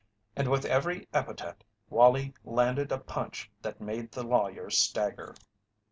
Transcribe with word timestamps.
And 0.35 0.49
with 0.49 0.65
every 0.65 1.07
epithet 1.13 1.63
Wallie 1.91 2.33
landed 2.43 2.91
a 2.91 2.97
punch 2.97 3.51
that 3.61 3.79
made 3.79 4.11
the 4.11 4.23
lawyer 4.23 4.71
stagger. 4.71 5.35